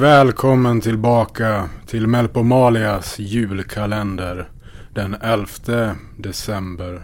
[0.00, 4.48] Välkommen tillbaka till Melpomalias julkalender
[4.94, 7.02] den 11 december.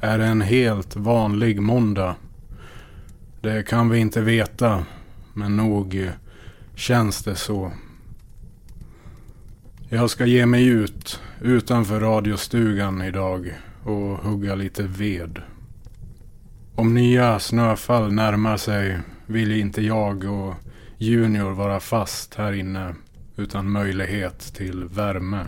[0.00, 2.16] Är det en helt vanlig måndag?
[3.40, 4.84] Det kan vi inte veta,
[5.34, 6.10] men nog
[6.74, 7.72] känns det så.
[9.88, 15.42] Jag ska ge mig ut utanför radiostugan idag och hugga lite ved.
[16.74, 20.54] Om nya snöfall närmar sig vill inte jag och
[20.98, 22.94] Junior vara fast här inne
[23.36, 25.46] utan möjlighet till värme.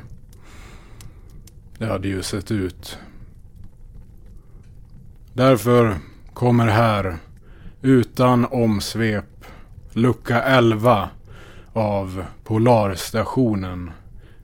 [1.78, 2.98] Det hade ju sett ut.
[5.32, 5.96] Därför
[6.32, 7.16] kommer här,
[7.82, 9.44] utan omsvep,
[9.92, 11.10] lucka 11
[11.72, 13.90] av Polarstationen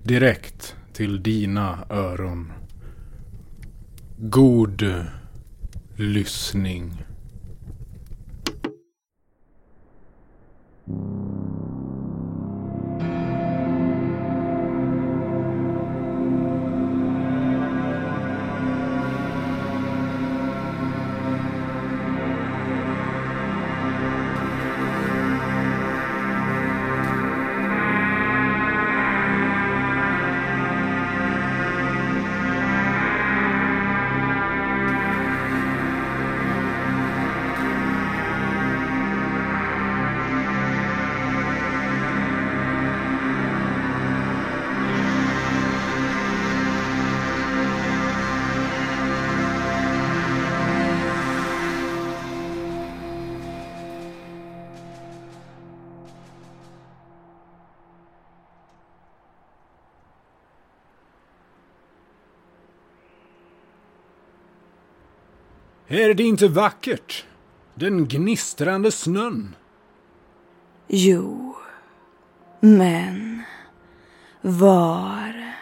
[0.03, 2.53] direkt till dina öron.
[4.19, 5.05] God
[5.97, 7.05] lyssning.
[10.89, 11.42] you
[65.93, 67.27] Är det inte vackert?
[67.75, 69.57] Den gnistrande snön.
[70.87, 71.57] Jo,
[72.61, 73.43] men
[74.41, 75.55] var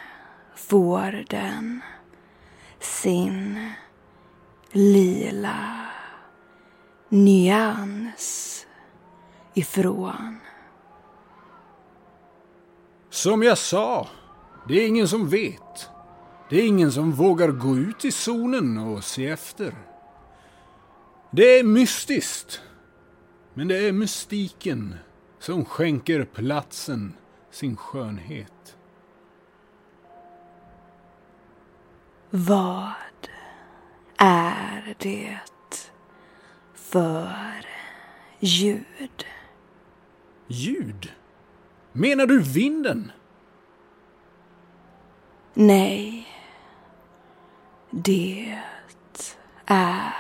[0.57, 1.81] får den
[2.79, 3.71] sin
[4.73, 5.87] lila
[7.09, 8.67] nyans
[9.55, 10.39] ifrån?
[13.11, 14.09] Som jag sa,
[14.69, 15.89] det är ingen som vet.
[16.51, 19.90] Det är ingen som vågar gå ut i zonen och se efter.
[21.33, 22.63] Det är mystiskt.
[23.55, 24.95] Men det är mystiken
[25.39, 27.15] som skänker platsen
[27.51, 28.77] sin skönhet.
[32.31, 32.93] Vad
[34.17, 35.39] är det
[36.75, 37.67] för
[38.41, 39.27] ljud?
[40.47, 41.13] Ljud?
[41.93, 43.13] Menar du vinden?
[45.55, 46.29] Nej,
[47.91, 48.59] det
[49.67, 50.20] är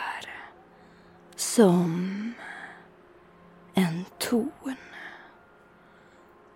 [1.60, 2.34] som
[3.74, 4.76] en ton.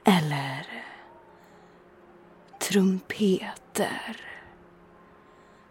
[0.05, 0.67] Eller
[2.59, 4.21] trumpeter.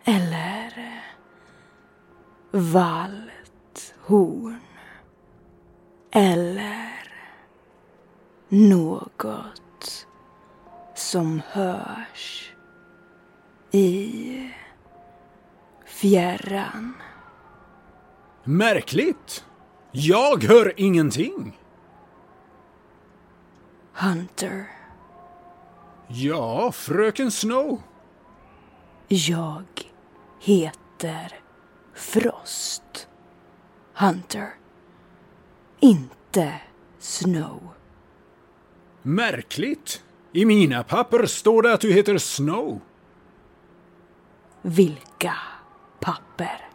[0.03, 1.03] Eller
[2.51, 4.59] valthorn.
[6.11, 7.11] Eller
[8.50, 10.07] något
[10.95, 12.53] som hörs
[13.71, 14.50] i
[15.85, 16.94] fjärran.
[18.44, 19.46] Märkligt.
[19.92, 21.59] Jag hör ingenting.
[23.94, 24.68] Hunter,
[26.08, 27.81] Ja, fröken Snow.
[29.07, 29.63] jag
[30.40, 31.40] heter
[31.94, 33.07] Frost.
[33.94, 34.54] Hunter.
[35.80, 36.62] Inte
[37.00, 37.69] Snow.
[39.01, 40.04] Märkligt.
[40.31, 42.81] I mina papper står det att du heter Snow.
[44.62, 45.36] Vilka
[46.00, 46.69] papper?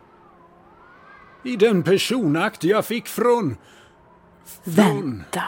[1.42, 3.56] I den personakt jag fick från...
[4.44, 4.74] från...
[4.74, 5.44] Vänta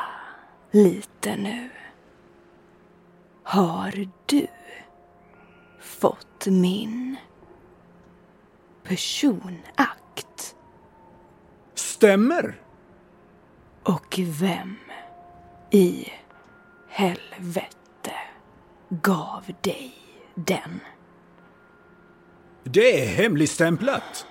[0.70, 1.70] lite nu.
[3.42, 4.46] Har du
[5.80, 7.16] fått min
[8.82, 10.56] personakt?
[11.74, 12.60] Stämmer.
[13.82, 14.76] Och vem
[15.70, 16.08] i
[16.88, 18.12] helvete
[18.88, 19.94] gav dig
[20.34, 20.80] den?
[22.64, 24.26] Det är hemligstämplat.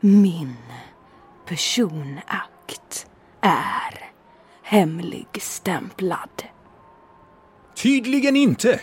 [0.00, 0.56] Min
[1.46, 3.06] personakt
[3.40, 4.10] är
[4.62, 6.42] hemligstämplad.
[7.74, 8.80] Tydligen inte.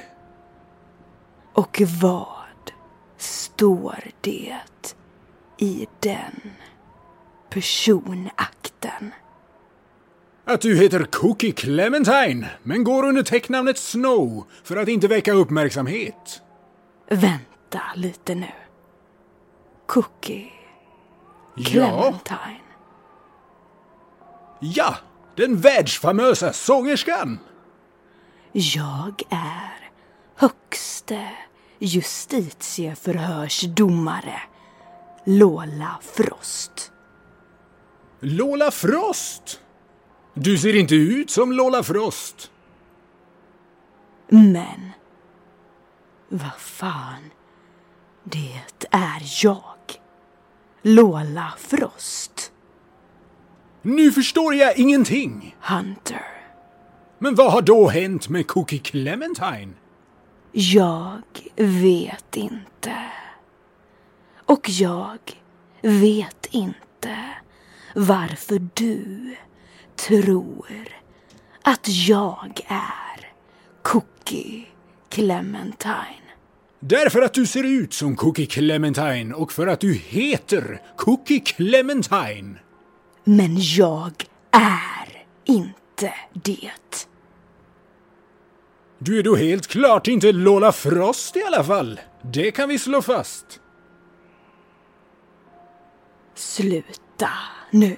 [1.54, 2.27] Och vad
[3.18, 4.57] står det
[5.57, 6.42] i den
[7.50, 9.12] personakten?
[10.45, 16.42] Att du heter Cookie Clementine, men går under täcknamnet Snow för att inte väcka uppmärksamhet.
[17.09, 18.51] Vänta lite nu.
[19.88, 20.62] Cookie
[21.55, 22.59] Clementine.
[24.59, 24.95] Ja,
[25.35, 27.39] den världsfamösa sångerskan!
[28.51, 29.89] Jag är
[30.35, 31.29] högste
[31.79, 34.41] justitieförhörsdomare
[35.25, 36.91] Lola Frost.
[38.19, 39.59] Lola Frost!
[40.33, 42.51] Du ser inte ut som Lola Frost.
[44.27, 44.91] Men
[46.29, 47.31] vad fan,
[48.23, 48.61] det
[48.91, 49.72] är jag.
[50.85, 52.51] Lola Frost.
[53.81, 55.56] Nu förstår jag ingenting.
[55.59, 56.25] Hunter.
[57.19, 59.74] Men vad har då hänt med Cookie Clementine?
[60.51, 61.21] Jag
[61.56, 62.95] vet inte.
[64.45, 65.19] Och jag
[65.81, 67.18] vet inte
[67.95, 69.35] varför du
[69.95, 70.88] tror
[71.62, 73.31] att jag är
[73.81, 74.65] Cookie
[75.09, 76.22] Clementine.
[76.85, 82.59] Därför att du ser ut som Cookie Clementine och för att du heter Cookie Clementine.
[83.24, 84.12] Men jag
[84.51, 86.71] är inte det.
[89.00, 92.00] Du är då helt klart inte Lola Frost i alla fall.
[92.21, 93.59] Det kan vi slå fast.
[96.35, 97.30] Sluta
[97.71, 97.97] nu.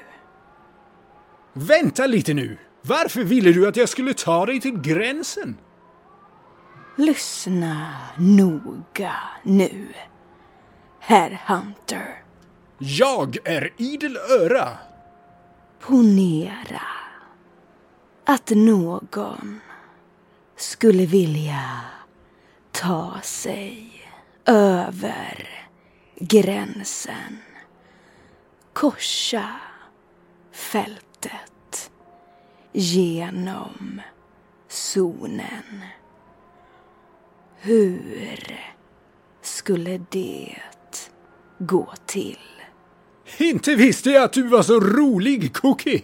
[1.54, 2.58] Vänta lite nu.
[2.82, 5.58] Varför ville du att jag skulle ta dig till gränsen?
[6.98, 9.88] Lyssna noga nu,
[11.00, 12.24] herr Hunter.
[12.78, 14.70] Jag är idel öra.
[15.80, 16.82] Ponera
[18.26, 19.60] att någon
[20.56, 21.82] skulle vilja
[22.72, 23.92] ta sig
[24.46, 25.50] över
[26.16, 27.38] gränsen,
[28.74, 29.56] korsa
[30.52, 31.92] fältet
[32.74, 34.02] genom
[34.68, 35.82] zonen.
[37.66, 38.60] Hur
[39.42, 40.56] skulle det
[41.60, 42.40] gå till?
[43.38, 46.02] Inte visste jag att du var så rolig, Cookie.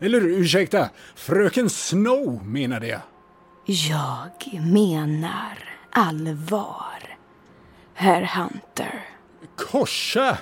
[0.00, 3.00] Eller ursäkta, fröken Snow menade jag.
[3.64, 5.58] Jag menar
[5.90, 7.16] allvar,
[7.94, 9.04] herr Hunter.
[9.56, 10.38] Korsa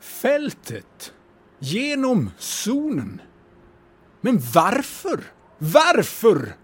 [0.00, 1.12] fältet
[1.58, 3.20] genom zonen.
[4.20, 5.20] Men varför?
[5.58, 6.54] Varför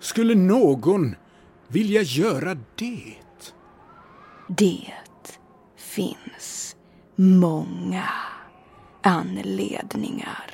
[0.00, 1.14] skulle någon
[1.68, 3.14] vilja göra det?
[4.48, 4.92] Det
[5.76, 6.76] finns
[7.16, 8.08] många
[9.02, 10.50] anledningar.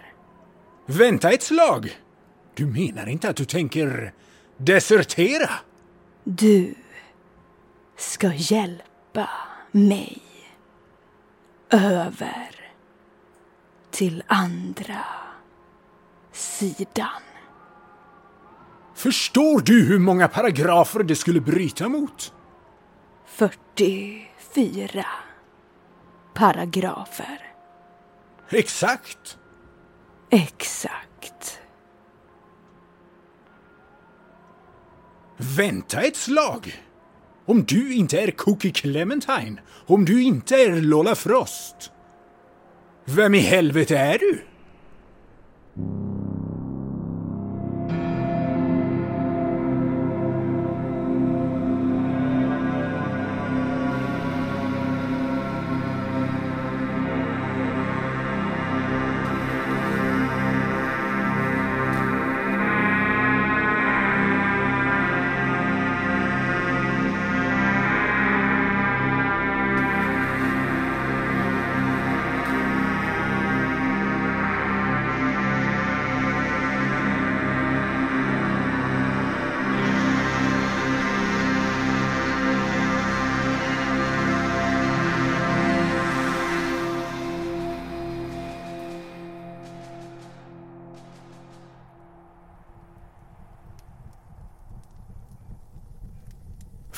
[0.87, 1.99] Vänta ett slag!
[2.55, 4.13] Du menar inte att du tänker
[4.57, 5.51] desertera?
[6.25, 6.75] Du
[7.97, 9.31] ska hjälpa
[9.71, 10.23] mig
[11.71, 12.71] över
[13.91, 15.05] till andra
[16.33, 17.32] sidan.
[19.03, 22.33] Förstår du hur många paragrafer det skulle bryta mot?
[23.27, 25.07] 44
[26.35, 27.53] paragrafer.
[28.51, 29.39] Exakt!
[30.31, 31.61] Exakt.
[35.37, 36.83] Vänta ett slag!
[37.47, 41.93] Om du inte är Cookie Clementine, om du inte är Lola Frost,
[43.05, 44.45] vem i helvete är du?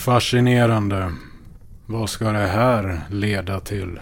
[0.04, 1.12] Fascinerande.
[1.86, 4.00] Vad ska det här leda till?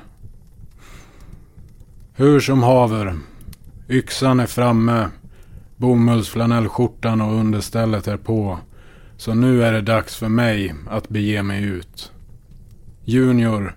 [2.14, 3.18] Hur som haver.
[3.88, 5.08] Yxan är framme.
[5.76, 8.58] Bomullsflanellskjortan och understället är på.
[9.16, 12.12] Så nu är det dags för mig att bege mig ut.
[13.04, 13.76] Junior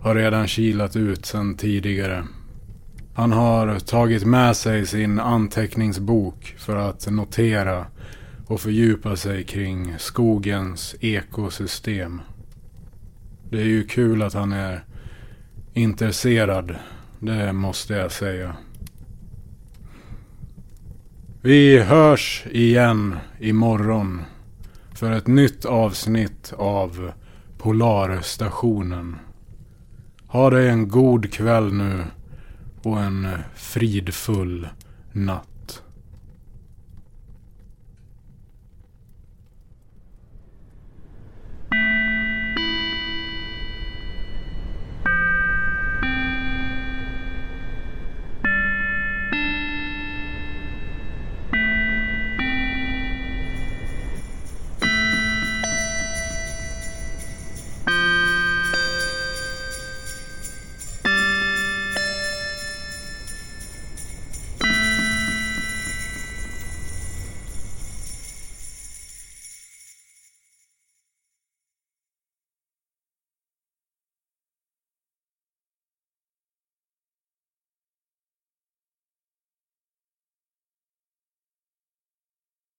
[0.00, 2.24] har redan kilat ut sedan tidigare.
[3.14, 7.86] Han har tagit med sig sin anteckningsbok för att notera
[8.50, 12.20] och fördjupa sig kring skogens ekosystem.
[13.50, 14.84] Det är ju kul att han är
[15.74, 16.76] intresserad,
[17.18, 18.56] det måste jag säga.
[21.42, 24.22] Vi hörs igen imorgon
[24.94, 27.12] för ett nytt avsnitt av
[27.58, 29.16] Polarstationen.
[30.26, 32.04] Ha dig en god kväll nu
[32.82, 34.68] och en fridfull
[35.12, 35.49] natt.